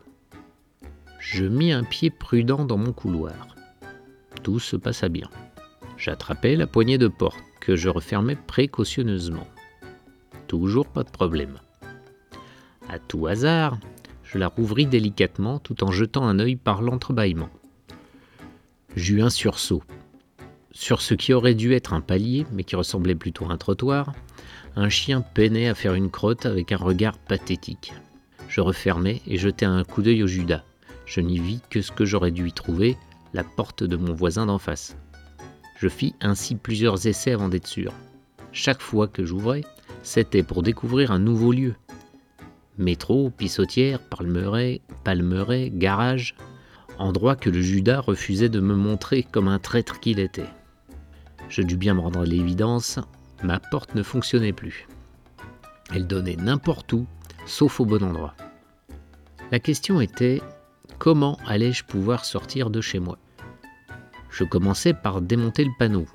Je 1.19 1.44
mis 1.44 1.73
un 1.73 1.82
pied 1.82 2.11
prudent 2.11 2.65
dans 2.65 2.79
mon 2.79 2.93
couloir. 2.93 3.56
Tout 4.43 4.61
se 4.61 4.76
passa 4.76 5.09
bien. 5.09 5.29
J'attrapais 5.97 6.55
la 6.55 6.69
poignée 6.69 6.97
de 6.97 7.09
porte 7.09 7.43
que 7.61 7.75
je 7.75 7.88
refermais 7.88 8.37
précautionneusement. 8.37 9.47
Toujours 10.47 10.87
pas 10.87 11.03
de 11.03 11.11
problème. 11.11 11.59
À 12.88 12.99
tout 13.00 13.26
hasard, 13.26 13.79
je 14.23 14.38
la 14.38 14.47
rouvris 14.47 14.87
délicatement 14.87 15.59
tout 15.59 15.82
en 15.82 15.91
jetant 15.91 16.25
un 16.25 16.38
œil 16.38 16.56
par 16.56 16.82
l'entrebâillement. 16.82 17.50
J'eus 18.94 19.21
un 19.21 19.31
sursaut. 19.31 19.82
Sur 20.71 21.03
ce 21.03 21.14
qui 21.14 21.32
aurait 21.32 21.55
dû 21.55 21.75
être 21.75 21.94
un 21.94 22.00
palier, 22.00 22.47
mais 22.53 22.62
qui 22.62 22.76
ressemblait 22.76 23.17
plutôt 23.17 23.47
à 23.47 23.53
un 23.53 23.56
trottoir, 23.56 24.12
un 24.76 24.88
chien 24.88 25.21
peinait 25.21 25.69
à 25.69 25.75
faire 25.75 25.94
une 25.94 26.11
crotte 26.11 26.47
avec 26.47 26.71
un 26.71 26.76
regard 26.76 27.19
pathétique. 27.19 27.93
Je 28.49 28.61
refermai 28.61 29.21
et 29.26 29.37
jetai 29.37 29.67
un 29.67 29.82
coup 29.82 30.03
d'œil 30.03 30.23
au 30.23 30.29
Judas 30.29 30.62
je 31.08 31.20
n'y 31.20 31.38
vis 31.38 31.60
que 31.70 31.81
ce 31.81 31.90
que 31.90 32.05
j'aurais 32.05 32.31
dû 32.31 32.49
y 32.49 32.52
trouver, 32.52 32.96
la 33.32 33.43
porte 33.43 33.82
de 33.82 33.96
mon 33.96 34.12
voisin 34.12 34.46
d'en 34.46 34.58
face. 34.58 34.96
Je 35.78 35.88
fis 35.88 36.14
ainsi 36.20 36.55
plusieurs 36.55 37.06
essais 37.06 37.32
avant 37.32 37.49
d'être 37.49 37.66
sûr. 37.66 37.93
Chaque 38.52 38.82
fois 38.82 39.08
que 39.08 39.25
j'ouvrais, 39.25 39.62
c'était 40.02 40.43
pour 40.43 40.62
découvrir 40.62 41.10
un 41.10 41.19
nouveau 41.19 41.52
lieu. 41.52 41.75
Métro, 42.76 43.31
pissotière, 43.31 44.00
palmeret, 44.00 44.82
palmeret, 45.02 45.70
garage, 45.72 46.34
endroit 46.99 47.37
que 47.37 47.50
le 47.50 47.61
Judas 47.61 48.00
refusait 48.00 48.49
de 48.49 48.61
me 48.61 48.75
montrer 48.75 49.22
comme 49.22 49.49
un 49.49 49.58
traître 49.58 50.00
qu'il 50.00 50.19
était. 50.19 50.49
Je 51.49 51.62
dus 51.62 51.76
bien 51.76 51.94
me 51.94 52.00
rendre 52.00 52.25
l'évidence, 52.25 52.99
ma 53.43 53.58
porte 53.58 53.94
ne 53.94 54.02
fonctionnait 54.02 54.52
plus. 54.52 54.87
Elle 55.94 56.06
donnait 56.06 56.37
n'importe 56.37 56.92
où, 56.92 57.06
sauf 57.47 57.80
au 57.80 57.87
bon 57.87 58.02
endroit. 58.02 58.35
La 59.50 59.59
question 59.59 60.00
était 60.00 60.42
comment 60.99 61.38
allais-je 61.47 61.85
pouvoir 61.85 62.25
sortir 62.25 62.71
de 62.71 62.81
chez 62.81 62.99
moi? 62.99 63.19
Je 64.31 64.45
commençais 64.45 64.95
par 64.95 65.23
démonter 65.23 65.64
le 65.64 65.71
panneau, 65.78 66.07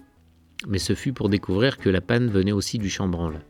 mais 0.68 0.78
ce 0.78 0.94
fut 0.94 1.14
pour 1.14 1.30
découvrir 1.30 1.78
que 1.78 1.90
la 1.90 2.02
panne 2.02 2.30
venait 2.30 2.52
aussi 2.52 2.78
du 2.78 2.90
chambranle. 2.90 3.42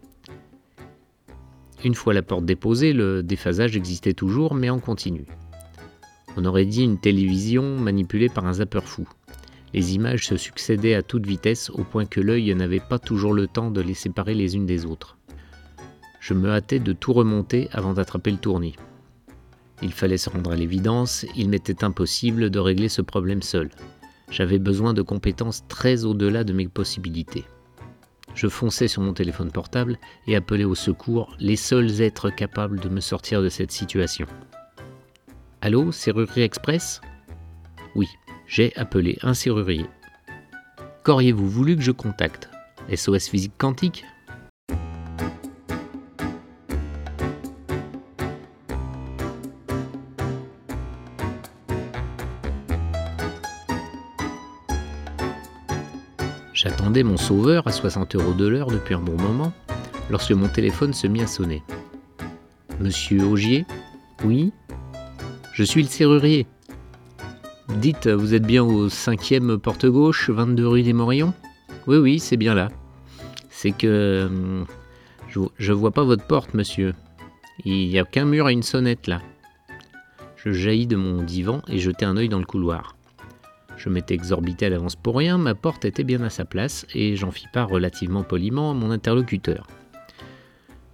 Une 1.84 1.96
fois 1.96 2.13
la 2.13 2.22
porte 2.22 2.46
déposée, 2.46 2.94
le 2.94 3.24
déphasage 3.24 3.75
existait 3.75 4.13
toujours, 4.13 4.54
mais 4.54 4.70
en 4.70 4.80
continu. 4.80 5.25
On 6.38 6.46
aurait 6.46 6.66
dit 6.66 6.84
une 6.84 6.98
télévision 6.98 7.78
manipulée 7.78 8.30
par 8.30 8.46
un 8.46 8.54
zapper 8.54 8.82
fou. 8.82 9.08
Les 9.74 9.96
images 9.96 10.28
se 10.28 10.38
succédaient 10.38 10.96
à 10.96 11.04
toute 11.04 11.25
vitesse 11.25 11.70
au 11.72 11.84
point 11.84 12.06
que 12.06 12.22
l'œil 12.22 12.54
n'avait 12.56 12.80
pas 12.80 13.00
toujours 13.00 13.34
le 13.34 13.48
temps 13.48 13.70
de 13.70 13.82
les 13.82 13.96
séparer 13.96 14.34
les 14.34 14.56
unes 14.56 14.66
des 14.66 14.86
autres. 14.86 15.18
Je 16.20 16.34
me 16.34 16.50
hâtais 16.50 16.80
de 16.80 16.94
tout 16.94 17.12
remonter 17.12 17.68
avant 17.74 17.94
d'attraper 17.94 18.32
le 18.32 18.38
tournis. 18.38 18.75
Il 19.84 19.92
fallait 19.92 20.18
se 20.18 20.30
rendre 20.30 20.54
à 20.54 20.56
l'évidence, 20.56 21.25
il 21.36 21.50
m'était 21.50 21.84
impossible 21.84 22.50
de 22.50 22.58
régler 22.58 22.88
ce 22.88 23.02
problème 23.02 23.42
seul. 23.42 23.70
J'avais 24.32 24.58
besoin 24.58 24.94
de 24.94 25.02
compétences 25.02 25.68
très 25.68 26.06
au-delà 26.06 26.46
de 26.46 26.54
mes 26.54 26.70
possibilités. 26.70 27.44
Je 28.34 28.48
fonçais 28.48 28.88
sur 28.88 29.02
mon 29.02 29.13
téléphone 29.13 29.52
portable 29.52 29.98
et 30.25 30.38
appelais 30.38 30.63
au 30.63 30.74
secours 30.74 31.36
les 31.38 31.58
seuls 31.58 32.02
êtres 32.02 32.30
capables 32.30 32.80
de 32.80 32.88
me 32.88 33.02
sortir 33.02 33.42
de 33.42 33.50
cette 33.50 33.74
situation. 33.74 34.25
Allô, 35.62 35.92
Serrurerie 35.92 36.44
Express? 36.44 37.02
Oui, 37.94 38.08
j'ai 38.48 38.74
appelé 38.78 39.20
un 39.22 39.34
serrurier. 39.34 39.86
Qu'auriez-vous 41.04 41.50
voulu 41.50 41.75
que 41.75 41.84
je 41.84 41.92
contacte? 41.92 42.50
SOS 42.96 43.28
Physique 43.28 43.58
Quantique? 43.58 44.06
Mon 57.02 57.18
sauveur 57.18 57.66
à 57.66 57.72
60 57.72 58.16
euros 58.16 58.34
de 58.34 58.46
l'heure 58.46 58.68
depuis 58.68 58.94
un 58.94 59.00
bon 59.00 59.20
moment, 59.20 59.52
lorsque 60.12 60.32
mon 60.32 60.48
téléphone 60.48 60.94
se 60.94 61.08
mit 61.08 61.24
à 61.24 61.28
sonner. 61.28 61.64
Monsieur 62.80 63.24
Augier? 63.24 63.66
Oui? 64.24 64.52
Je 65.54 65.64
suis 65.64 65.82
le 65.82 65.88
serrurier. 65.88 66.46
Dites, 67.78 68.08
vous 68.08 68.36
êtes 68.36 68.46
bien 68.46 68.64
au 68.64 68.90
5e 68.90 69.58
porte 69.58 69.88
gauche, 69.88 70.30
22 70.30 70.68
rue 70.68 70.84
des 70.84 70.94
Morillons? 70.94 71.34
Oui, 71.88 71.98
oui, 71.98 72.20
c'est 72.20 72.38
bien 72.38 72.54
là. 72.54 72.70
C'est 73.50 73.72
que. 73.72 74.28
Hum, 74.28 74.66
je, 75.30 75.40
je 75.58 75.74
vois 75.74 75.92
pas 75.92 76.04
votre 76.04 76.28
porte, 76.28 76.54
monsieur. 76.54 76.94
Il 77.66 77.88
n'y 77.88 77.98
a 77.98 78.04
qu'un 78.04 78.26
mur 78.26 78.50
et 78.50 78.54
une 78.54 78.62
sonnette 78.62 79.08
là. 79.08 79.20
Je 80.36 80.52
jaillis 80.52 80.88
de 80.88 80.96
mon 80.96 81.24
divan 81.24 81.64
et 81.68 81.80
jetai 81.80 82.06
un 82.06 82.18
œil 82.18 82.30
dans 82.30 82.40
le 82.40 82.46
couloir. 82.46 82.96
Je 83.77 83.89
m'étais 83.89 84.13
exorbité 84.13 84.68
à 84.68 84.70
l'avance 84.70 84.96
pour 84.96 85.18
rien, 85.18 85.38
ma 85.38 85.56
porte 85.56 85.86
était 85.86 86.03
bien 86.03 86.22
à 86.22 86.30
sa 86.30 86.46
place 86.46 86.86
et 86.94 87.15
j'en 87.15 87.32
fis 87.32 87.48
part 87.51 87.70
relativement 87.70 88.24
poliment 88.24 88.72
à 88.72 88.74
mon 88.74 88.92
interlocuteur. 88.92 89.68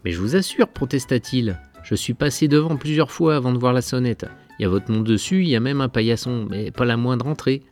Mais 0.03 0.11
je 0.11 0.19
vous 0.19 0.35
assure, 0.35 0.67
protesta-t-il, 0.69 1.59
je 1.83 1.95
suis 1.95 2.13
passé 2.13 2.47
devant 2.47 2.77
plusieurs 2.77 3.11
fois 3.11 3.35
avant 3.35 3.51
de 3.51 3.57
voir 3.57 3.73
la 3.73 3.81
sonnette. 3.81 4.25
Il 4.57 4.63
y 4.63 4.65
a 4.65 4.69
votre 4.69 4.91
nom 4.91 5.01
dessus, 5.01 5.41
il 5.41 5.49
y 5.49 5.55
a 5.55 5.59
même 5.59 5.81
un 5.81 5.89
paillasson, 5.89 6.45
mais 6.49 6.71
pas 6.71 6.85
la 6.85 6.97
moindre 6.97 7.27
entrée. 7.27 7.63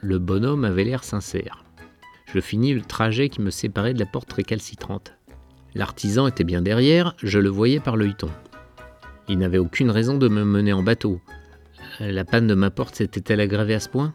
Le 0.00 0.18
bonhomme 0.18 0.64
avait 0.64 0.84
l'air 0.84 1.04
sincère. 1.04 1.64
Je 2.26 2.40
finis 2.40 2.74
le 2.74 2.82
trajet 2.82 3.28
qui 3.28 3.40
me 3.40 3.50
séparait 3.50 3.94
de 3.94 3.98
la 3.98 4.06
porte 4.06 4.32
récalcitrante. 4.32 5.14
L'artisan 5.74 6.26
était 6.26 6.44
bien 6.44 6.62
derrière, 6.62 7.14
je 7.22 7.38
le 7.38 7.48
voyais 7.48 7.80
par 7.80 7.96
l'œilleton. 7.96 8.30
Il 9.28 9.38
n'avait 9.38 9.58
aucune 9.58 9.90
raison 9.90 10.18
de 10.18 10.28
me 10.28 10.44
mener 10.44 10.72
en 10.72 10.82
bateau. 10.82 11.20
La 12.00 12.24
panne 12.24 12.46
de 12.46 12.54
ma 12.54 12.70
porte 12.70 12.96
s'était-elle 12.96 13.40
aggravée 13.40 13.74
à 13.74 13.80
ce 13.80 13.88
point? 13.88 14.14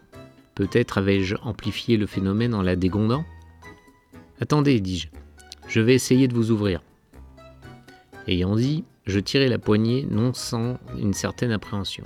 Peut-être 0.58 0.98
avais-je 0.98 1.36
amplifié 1.44 1.98
le 1.98 2.08
phénomène 2.08 2.56
en 2.56 2.64
la 2.64 2.76
dégondant 2.76 3.24
Attendez, 4.42 4.80
dis-je, 4.80 5.10
je 5.68 5.82
vais 5.82 5.94
essayer 5.94 6.28
de 6.28 6.34
vous 6.34 6.50
ouvrir. 6.50 6.82
Ayant 8.28 8.56
dit, 8.56 8.84
je 9.06 9.20
tirai 9.20 9.50
la 9.50 9.60
poignée 9.60 10.08
non 10.10 10.34
sans 10.34 10.80
une 10.98 11.14
certaine 11.14 11.52
appréhension. 11.52 12.06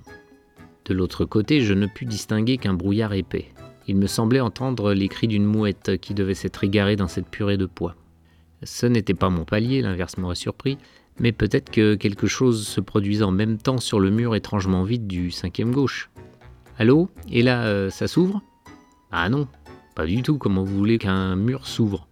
De 0.83 0.93
l'autre 0.93 1.23
côté, 1.23 1.61
je 1.61 1.73
ne 1.73 1.87
pus 1.87 2.05
distinguer 2.05 2.57
qu'un 2.57 2.73
brouillard 2.73 3.13
épais. 3.13 3.45
Il 3.87 3.95
me 3.95 4.07
semblait 4.07 4.41
entendre 4.41 4.91
les 4.91 5.07
cris 5.07 5.29
d'une 5.29 5.45
mouette 5.45 5.97
qui 6.01 6.13
devait 6.13 6.33
s'être 6.33 6.65
égarée 6.65 6.97
dans 6.97 7.07
cette 7.07 7.29
purée 7.29 7.55
de 7.55 7.65
poids. 7.65 7.95
Ce 8.63 8.85
n'était 8.85 9.13
pas 9.13 9.29
mon 9.29 9.45
palier, 9.45 9.81
l'inverse 9.81 10.17
m'aurait 10.17 10.35
surpris, 10.35 10.77
mais 11.21 11.31
peut-être 11.31 11.69
que 11.69 11.95
quelque 11.95 12.27
chose 12.27 12.67
se 12.67 12.81
produisait 12.81 13.23
en 13.23 13.31
même 13.31 13.57
temps 13.57 13.79
sur 13.79 14.01
le 14.01 14.09
mur 14.09 14.35
étrangement 14.35 14.83
vide 14.83 15.07
du 15.07 15.31
cinquième 15.31 15.71
gauche. 15.71 16.09
Allô? 16.81 17.11
Et 17.29 17.43
là, 17.43 17.65
euh, 17.65 17.91
ça 17.91 18.07
s'ouvre? 18.07 18.41
Ah 19.11 19.29
non, 19.29 19.47
pas 19.93 20.07
du 20.07 20.23
tout, 20.23 20.39
comment 20.39 20.63
vous 20.63 20.75
voulez 20.75 20.97
qu'un 20.97 21.35
mur 21.35 21.67
s'ouvre? 21.67 22.07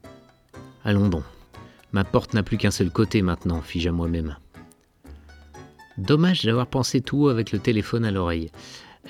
Allons 0.86 1.10
donc. 1.10 1.24
Ma 1.92 2.04
porte 2.04 2.36
n'a 2.36 2.44
plus 2.44 2.58
qu'un 2.58 2.70
seul 2.70 2.92
côté 2.92 3.24
maintenant, 3.24 3.62
fis-je 3.62 3.90
à 3.90 3.92
moi-même. 3.92 4.38
Dommage 5.98 6.46
d'avoir 6.46 6.68
pensé 6.68 7.02
tout 7.02 7.24
haut 7.24 7.30
avec 7.30 7.52
le 7.52 7.58
téléphone 7.58 8.06
à 8.06 8.12
l'oreille. 8.12 8.52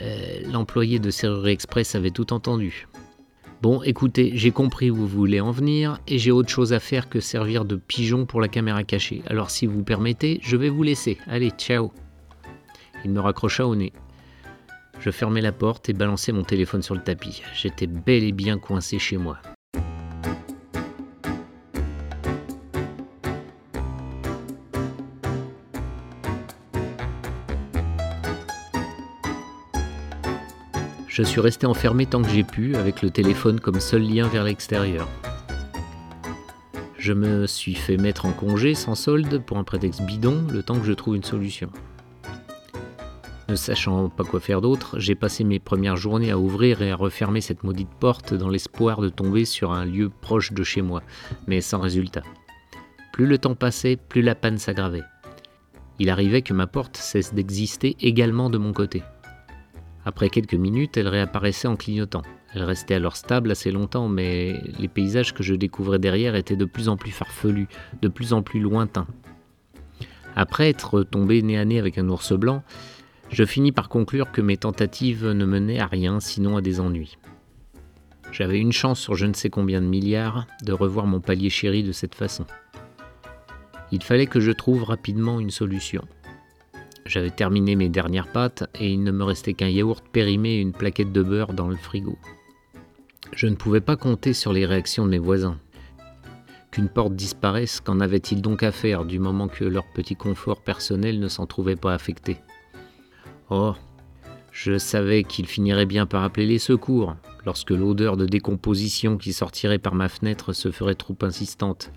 Euh, 0.01 0.49
L'employé 0.49 0.97
de 0.97 1.11
Serrurerie 1.11 1.51
Express 1.51 1.93
avait 1.93 2.11
tout 2.11 2.31
entendu. 2.31 2.87
Bon, 3.61 3.83
écoutez, 3.83 4.31
j'ai 4.35 4.51
compris 4.51 4.89
où 4.89 4.95
vous 4.95 5.07
voulez 5.09 5.41
en 5.41 5.51
venir 5.51 5.99
et 6.07 6.19
j'ai 6.19 6.31
autre 6.31 6.47
chose 6.47 6.71
à 6.71 6.79
faire 6.79 7.09
que 7.09 7.19
servir 7.19 7.65
de 7.65 7.75
pigeon 7.75 8.25
pour 8.25 8.39
la 8.39 8.47
caméra 8.47 8.85
cachée. 8.85 9.23
Alors 9.27 9.49
si 9.49 9.65
vous 9.65 9.83
permettez, 9.83 10.39
je 10.41 10.55
vais 10.55 10.69
vous 10.69 10.83
laisser. 10.83 11.17
Allez, 11.27 11.49
ciao. 11.49 11.91
Il 13.03 13.11
me 13.11 13.19
raccrocha 13.19 13.67
au 13.67 13.75
nez. 13.75 13.91
Je 14.99 15.11
fermai 15.11 15.39
la 15.39 15.53
porte 15.53 15.87
et 15.87 15.93
balançai 15.93 16.33
mon 16.33 16.43
téléphone 16.43 16.81
sur 16.81 16.93
le 16.93 17.01
tapis. 17.01 17.41
J'étais 17.53 17.87
bel 17.87 18.23
et 18.23 18.33
bien 18.33 18.57
coincé 18.57 18.99
chez 18.99 19.15
moi. 19.15 19.37
Je 31.07 31.23
suis 31.23 31.39
resté 31.41 31.65
enfermé 31.65 32.05
tant 32.05 32.21
que 32.21 32.29
j'ai 32.29 32.43
pu, 32.43 32.75
avec 32.75 33.01
le 33.01 33.09
téléphone 33.09 33.59
comme 33.59 33.79
seul 33.79 34.03
lien 34.03 34.27
vers 34.27 34.43
l'extérieur. 34.43 35.07
Je 36.97 37.13
me 37.13 37.47
suis 37.47 37.75
fait 37.75 37.97
mettre 37.97 38.25
en 38.25 38.31
congé 38.31 38.75
sans 38.75 38.95
solde 38.95 39.41
pour 39.45 39.57
un 39.57 39.63
prétexte 39.63 40.01
bidon, 40.01 40.45
le 40.51 40.61
temps 40.61 40.77
que 40.77 40.85
je 40.85 40.93
trouve 40.93 41.15
une 41.15 41.23
solution. 41.23 41.69
Ne 43.49 43.55
sachant 43.55 44.09
pas 44.09 44.23
quoi 44.23 44.39
faire 44.39 44.61
d'autre, 44.61 44.99
j'ai 44.99 45.15
passé 45.15 45.43
mes 45.43 45.57
premières 45.57 45.97
journées 45.97 46.29
à 46.29 46.37
ouvrir 46.37 46.83
et 46.83 46.91
à 46.91 46.95
refermer 46.95 47.41
cette 47.41 47.63
maudite 47.63 47.89
porte 47.99 48.35
dans 48.35 48.47
l'espoir 48.47 49.01
de 49.01 49.09
tomber 49.09 49.43
sur 49.43 49.71
un 49.71 49.85
lieu 49.85 50.09
proche 50.09 50.53
de 50.53 50.61
chez 50.61 50.83
moi, 50.83 51.01
mais 51.47 51.59
sans 51.59 51.79
résultat. 51.79 52.21
Plus 53.11 53.25
le 53.25 53.39
temps 53.39 53.55
passait, 53.55 53.95
plus 53.95 54.21
la 54.21 54.35
panne 54.35 54.59
s'aggravait. 54.59 55.03
Il 55.97 56.11
arrivait 56.11 56.43
que 56.43 56.53
ma 56.53 56.67
porte 56.67 56.97
cesse 56.97 57.33
d'exister 57.33 57.97
également 58.01 58.51
de 58.51 58.59
mon 58.59 58.71
côté. 58.71 59.01
Après 60.05 60.29
quelques 60.29 60.53
minutes, 60.53 60.95
elle 60.97 61.07
réapparaissait 61.07 61.67
en 61.67 61.75
clignotant. 61.75 62.21
Elle 62.53 62.63
restait 62.63 62.93
alors 62.93 63.15
stable 63.15 63.49
assez 63.49 63.71
longtemps, 63.71 64.09
mais 64.09 64.61
les 64.77 64.87
paysages 64.87 65.33
que 65.33 65.41
je 65.41 65.55
découvrais 65.55 65.99
derrière 65.99 66.35
étaient 66.35 66.55
de 66.55 66.65
plus 66.65 66.87
en 66.87 66.97
plus 66.97 67.11
farfelus, 67.11 67.67
de 68.03 68.09
plus 68.09 68.31
en 68.31 68.43
plus 68.43 68.59
lointains. 68.59 69.07
Après 70.35 70.69
être 70.69 71.01
tombé 71.01 71.41
nez 71.41 71.57
à 71.57 71.65
nez 71.65 71.79
avec 71.79 71.97
un 71.97 72.07
ours 72.09 72.31
blanc, 72.33 72.63
je 73.31 73.43
finis 73.45 73.71
par 73.71 73.89
conclure 73.89 74.31
que 74.31 74.41
mes 74.41 74.57
tentatives 74.57 75.27
ne 75.27 75.45
menaient 75.45 75.79
à 75.79 75.87
rien 75.87 76.19
sinon 76.19 76.57
à 76.57 76.61
des 76.61 76.79
ennuis. 76.79 77.17
J'avais 78.31 78.59
une 78.59 78.71
chance 78.71 78.99
sur 78.99 79.15
je 79.15 79.25
ne 79.25 79.33
sais 79.33 79.49
combien 79.49 79.81
de 79.81 79.87
milliards 79.87 80.45
de 80.63 80.73
revoir 80.73 81.05
mon 81.05 81.19
palier 81.19 81.49
chéri 81.49 81.83
de 81.83 81.91
cette 81.91 82.15
façon. 82.15 82.45
Il 83.91 84.03
fallait 84.03 84.27
que 84.27 84.39
je 84.39 84.51
trouve 84.51 84.83
rapidement 84.83 85.39
une 85.39 85.49
solution. 85.49 86.05
J'avais 87.05 87.31
terminé 87.31 87.75
mes 87.75 87.89
dernières 87.89 88.31
pâtes 88.31 88.69
et 88.79 88.91
il 88.91 89.03
ne 89.03 89.11
me 89.11 89.23
restait 89.23 89.53
qu'un 89.53 89.67
yaourt 89.67 90.03
périmé 90.11 90.49
et 90.49 90.61
une 90.61 90.73
plaquette 90.73 91.11
de 91.11 91.23
beurre 91.23 91.53
dans 91.53 91.67
le 91.67 91.75
frigo. 91.75 92.17
Je 93.33 93.47
ne 93.47 93.55
pouvais 93.55 93.81
pas 93.81 93.95
compter 93.95 94.33
sur 94.33 94.53
les 94.53 94.65
réactions 94.65 95.05
de 95.05 95.11
mes 95.11 95.17
voisins. 95.17 95.57
Qu'une 96.71 96.89
porte 96.89 97.15
disparaisse, 97.15 97.81
qu'en 97.81 97.99
avait-il 97.99 98.43
donc 98.43 98.61
à 98.61 98.71
faire 98.71 99.05
du 99.05 99.17
moment 99.17 99.47
que 99.47 99.65
leur 99.65 99.85
petit 99.91 100.15
confort 100.15 100.61
personnel 100.61 101.19
ne 101.19 101.27
s'en 101.27 101.47
trouvait 101.47 101.75
pas 101.75 101.95
affecté? 101.95 102.37
Oh, 103.49 103.73
je 104.51 104.77
savais 104.77 105.23
qu'il 105.23 105.47
finirait 105.47 105.87
bien 105.87 106.05
par 106.05 106.23
appeler 106.23 106.45
les 106.45 106.59
secours, 106.59 107.15
lorsque 107.45 107.71
l'odeur 107.71 108.15
de 108.15 108.25
décomposition 108.25 109.17
qui 109.17 109.33
sortirait 109.33 109.79
par 109.79 109.95
ma 109.95 110.07
fenêtre 110.07 110.53
se 110.53 110.69
ferait 110.69 110.95
trop 110.95 111.17
insistante. 111.21 111.91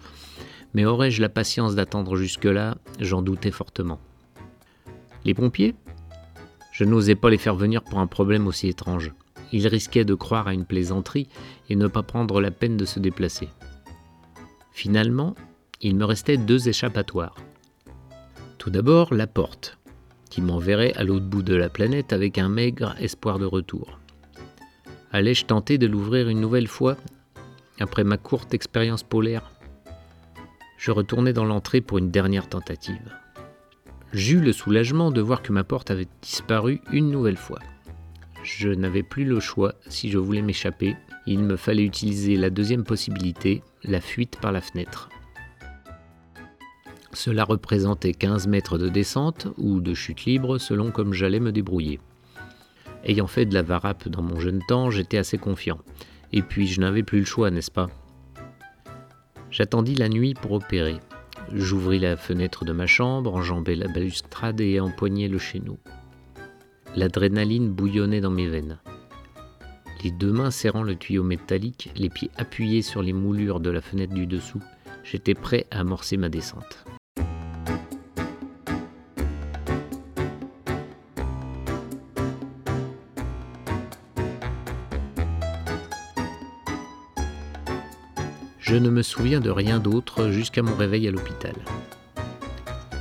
Mais 0.72 0.86
aurais-je 0.86 1.20
la 1.20 1.28
patience 1.28 1.74
d'attendre 1.74 2.16
jusque-là? 2.16 2.76
J'en 3.00 3.20
doutais 3.20 3.50
fortement. 3.50 4.00
Les 5.24 5.34
pompiers? 5.34 5.74
Je 6.72 6.84
n'osais 6.84 7.16
pas 7.16 7.28
les 7.28 7.36
faire 7.36 7.54
venir 7.54 7.82
pour 7.82 7.98
un 7.98 8.06
problème 8.06 8.46
aussi 8.46 8.68
étrange. 8.68 9.12
Ils 9.52 9.68
risquaient 9.68 10.06
de 10.06 10.14
croire 10.14 10.48
à 10.48 10.54
une 10.54 10.64
plaisanterie 10.64 11.28
et 11.68 11.76
ne 11.76 11.86
pas 11.86 12.02
prendre 12.02 12.40
la 12.40 12.50
peine 12.50 12.78
de 12.78 12.86
se 12.86 12.98
déplacer. 12.98 13.50
Finalement, 14.72 15.34
il 15.82 15.96
me 15.96 16.06
restait 16.06 16.38
deux 16.38 16.70
échappatoires. 16.70 17.36
Tout 18.56 18.70
d'abord, 18.70 19.12
la 19.12 19.26
porte, 19.26 19.76
qui 20.32 20.40
m'enverrait 20.40 20.94
à 20.94 21.04
l'autre 21.04 21.26
bout 21.26 21.42
de 21.42 21.54
la 21.54 21.68
planète 21.68 22.14
avec 22.14 22.38
un 22.38 22.48
maigre 22.48 22.94
espoir 22.98 23.38
de 23.38 23.44
retour. 23.44 23.98
Allais-je 25.12 25.44
tenter 25.44 25.76
de 25.76 25.86
l'ouvrir 25.86 26.30
une 26.30 26.40
nouvelle 26.40 26.68
fois 26.68 26.96
après 27.78 28.02
ma 28.02 28.16
courte 28.16 28.54
expérience 28.54 29.02
polaire? 29.02 29.50
Je 30.78 30.90
retournai 30.90 31.34
dans 31.34 31.44
l'entrée 31.44 31.82
pour 31.82 31.98
une 31.98 32.10
dernière 32.10 32.48
tentative. 32.48 33.14
J'eus 34.14 34.40
le 34.40 34.54
soulagement 34.54 35.10
de 35.10 35.20
voir 35.20 35.42
que 35.42 35.52
ma 35.52 35.64
porte 35.64 35.90
avait 35.90 36.08
disparu 36.22 36.80
une 36.92 37.10
nouvelle 37.10 37.36
fois. 37.36 37.58
Je 38.42 38.70
n'avais 38.70 39.02
plus 39.02 39.26
le 39.26 39.38
choix 39.38 39.74
si 39.86 40.10
je 40.10 40.16
voulais 40.16 40.40
m'échapper. 40.40 40.96
Il 41.26 41.40
me 41.40 41.56
fallait 41.56 41.84
utiliser 41.84 42.36
la 42.36 42.48
deuxième 42.48 42.84
possibilité, 42.84 43.62
la 43.84 44.00
fuite 44.00 44.38
par 44.40 44.50
la 44.50 44.62
fenêtre. 44.62 45.10
Cela 47.14 47.44
représentait 47.44 48.14
15 48.14 48.46
mètres 48.46 48.78
de 48.78 48.88
descente 48.88 49.48
ou 49.58 49.80
de 49.80 49.94
chute 49.94 50.24
libre 50.24 50.58
selon 50.58 50.90
comme 50.90 51.12
j'allais 51.12 51.40
me 51.40 51.52
débrouiller. 51.52 52.00
Ayant 53.04 53.26
fait 53.26 53.46
de 53.46 53.54
la 53.54 53.62
varap 53.62 54.08
dans 54.08 54.22
mon 54.22 54.40
jeune 54.40 54.62
temps, 54.66 54.90
j'étais 54.90 55.18
assez 55.18 55.38
confiant. 55.38 55.78
Et 56.32 56.42
puis 56.42 56.66
je 56.66 56.80
n'avais 56.80 57.02
plus 57.02 57.20
le 57.20 57.24
choix, 57.26 57.50
n'est-ce 57.50 57.70
pas? 57.70 57.90
J'attendis 59.50 59.94
la 59.94 60.08
nuit 60.08 60.34
pour 60.34 60.52
opérer. 60.52 60.96
J'ouvris 61.52 61.98
la 61.98 62.16
fenêtre 62.16 62.64
de 62.64 62.72
ma 62.72 62.86
chambre, 62.86 63.34
enjambai 63.34 63.74
la 63.74 63.88
balustrade 63.88 64.60
et 64.60 64.80
empoignai 64.80 65.28
le 65.28 65.38
chéneau. 65.38 65.78
L'adrénaline 66.96 67.70
bouillonnait 67.70 68.20
dans 68.20 68.30
mes 68.30 68.46
veines. 68.46 68.78
Les 70.02 70.10
deux 70.10 70.32
mains 70.32 70.50
serrant 70.50 70.82
le 70.82 70.96
tuyau 70.96 71.22
métallique, 71.22 71.90
les 71.96 72.08
pieds 72.08 72.30
appuyés 72.36 72.82
sur 72.82 73.02
les 73.02 73.12
moulures 73.12 73.60
de 73.60 73.70
la 73.70 73.80
fenêtre 73.80 74.14
du 74.14 74.26
dessous, 74.26 74.62
j'étais 75.04 75.34
prêt 75.34 75.66
à 75.70 75.80
amorcer 75.80 76.16
ma 76.16 76.28
descente. 76.28 76.84
Je 88.72 88.78
ne 88.78 88.88
me 88.88 89.02
souviens 89.02 89.40
de 89.40 89.50
rien 89.50 89.78
d'autre 89.80 90.30
jusqu'à 90.30 90.62
mon 90.62 90.74
réveil 90.74 91.06
à 91.06 91.10
l'hôpital. 91.10 91.52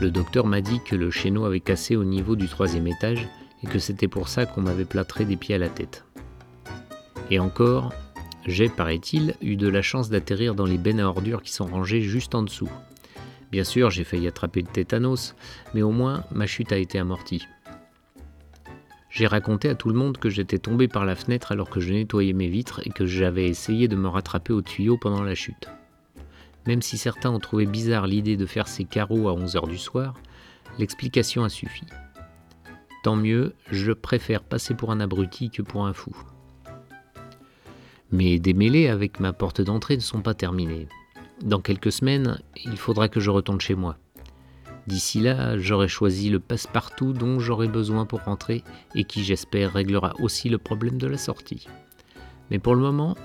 Le 0.01 0.11
docteur 0.11 0.45
m'a 0.45 0.59
dit 0.59 0.81
que 0.83 0.97
le 0.97 1.09
chéneau 1.11 1.45
avait 1.45 1.61
cassé 1.61 1.95
au 1.95 2.03
niveau 2.03 2.35
du 2.35 2.49
troisième 2.49 2.87
étage 2.87 3.29
et 3.63 3.67
que 3.67 3.79
c'était 3.79 4.09
pour 4.09 4.27
ça 4.27 4.45
qu'on 4.45 4.59
m'avait 4.59 4.83
plâtré 4.83 5.23
des 5.23 5.37
pieds 5.37 5.55
à 5.55 5.59
la 5.59 5.69
tête. 5.69 6.03
Et 7.29 7.39
encore, 7.39 7.93
j'ai, 8.45 8.67
paraît-il, 8.67 9.35
eu 9.41 9.55
de 9.55 9.69
la 9.69 9.81
chance 9.81 10.09
d'atterrir 10.09 10.55
dans 10.55 10.65
les 10.65 10.77
bennes 10.77 10.99
à 10.99 11.07
ordures 11.07 11.41
qui 11.41 11.53
sont 11.53 11.67
rangées 11.67 12.01
juste 12.01 12.35
en 12.35 12.43
dessous. 12.43 12.69
Bien 13.49 13.63
sûr, 13.63 13.91
j'ai 13.91 14.03
failli 14.03 14.27
attraper 14.27 14.63
le 14.63 14.67
tétanos, 14.67 15.35
mais 15.73 15.83
au 15.83 15.91
moins 15.91 16.25
ma 16.33 16.47
chute 16.47 16.73
a 16.73 16.77
été 16.79 16.99
amortie. 16.99 17.47
J'ai 19.11 19.27
raconté 19.27 19.67
à 19.67 19.75
tout 19.75 19.89
le 19.89 19.95
monde 19.95 20.17
que 20.17 20.29
j'étais 20.29 20.57
tombé 20.57 20.87
par 20.87 21.03
la 21.03 21.15
fenêtre 21.15 21.51
alors 21.51 21.69
que 21.69 21.81
je 21.81 21.91
nettoyais 21.91 22.31
mes 22.31 22.47
vitres 22.47 22.79
et 22.85 22.91
que 22.91 23.05
j'avais 23.05 23.45
essayé 23.45 23.89
de 23.89 23.97
me 23.97 24.07
rattraper 24.07 24.53
au 24.53 24.61
tuyau 24.61 24.97
pendant 24.97 25.21
la 25.21 25.35
chute. 25.35 25.67
Même 26.65 26.81
si 26.81 26.97
certains 26.97 27.29
ont 27.29 27.39
trouvé 27.39 27.65
bizarre 27.65 28.07
l'idée 28.07 28.37
de 28.37 28.45
faire 28.45 28.69
ces 28.69 28.85
carreaux 28.85 29.27
à 29.27 29.33
11h 29.33 29.67
du 29.67 29.77
soir, 29.77 30.13
l'explication 30.79 31.43
a 31.43 31.49
suffi. 31.49 31.83
Tant 33.03 33.17
mieux, 33.17 33.53
je 33.69 33.91
préfère 33.91 34.43
passer 34.43 34.75
pour 34.75 34.91
un 34.91 35.01
abruti 35.01 35.49
que 35.49 35.61
pour 35.61 35.85
un 35.85 35.93
fou. 35.93 36.15
Mes 38.11 38.39
démêlés 38.39 38.87
avec 38.87 39.19
ma 39.19 39.33
porte 39.33 39.59
d'entrée 39.59 39.97
ne 39.97 40.01
sont 40.01 40.21
pas 40.21 40.35
terminés. 40.35 40.87
Dans 41.41 41.59
quelques 41.59 41.91
semaines, 41.91 42.39
il 42.63 42.77
faudra 42.77 43.09
que 43.09 43.19
je 43.19 43.29
retourne 43.29 43.59
chez 43.59 43.75
moi. 43.75 43.97
D'ici 44.87 45.19
là, 45.19 45.57
j'aurai 45.59 45.87
choisi 45.87 46.29
le 46.29 46.39
passe-partout 46.39 47.13
dont 47.13 47.39
j'aurai 47.39 47.67
besoin 47.67 48.05
pour 48.05 48.23
rentrer 48.23 48.63
et 48.95 49.03
qui, 49.03 49.23
j'espère, 49.23 49.73
réglera 49.73 50.13
aussi 50.19 50.49
le 50.49 50.57
problème 50.57 50.97
de 50.97 51.07
la 51.07 51.17
sortie. 51.17 51.67
Mais 52.49 52.59
pour 52.59 52.73
le 52.75 52.81
moment, 52.81 53.15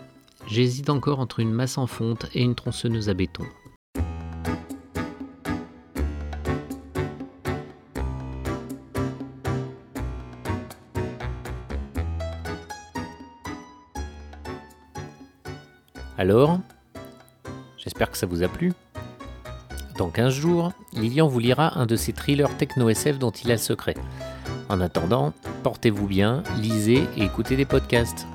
j'hésite 0.46 0.90
encore 0.90 1.18
entre 1.18 1.40
une 1.40 1.52
masse 1.52 1.78
en 1.78 1.86
fonte 1.86 2.26
et 2.34 2.42
une 2.42 2.54
tronçonneuse 2.54 3.08
à 3.08 3.14
béton. 3.14 3.44
Alors, 16.18 16.60
j'espère 17.76 18.10
que 18.10 18.16
ça 18.16 18.26
vous 18.26 18.42
a 18.42 18.48
plu. 18.48 18.72
Dans 19.98 20.10
15 20.10 20.34
jours, 20.34 20.72
Lilian 20.92 21.26
vous 21.26 21.38
lira 21.38 21.78
un 21.78 21.86
de 21.86 21.96
ses 21.96 22.12
thrillers 22.12 22.54
techno-SF 22.58 23.18
dont 23.18 23.30
il 23.30 23.50
a 23.50 23.54
le 23.54 23.58
secret. 23.58 23.94
En 24.68 24.80
attendant, 24.80 25.32
portez-vous 25.62 26.06
bien, 26.06 26.42
lisez 26.60 27.04
et 27.16 27.22
écoutez 27.22 27.56
des 27.56 27.64
podcasts. 27.64 28.26